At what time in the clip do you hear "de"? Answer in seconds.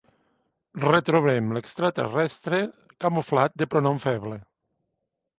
3.63-3.67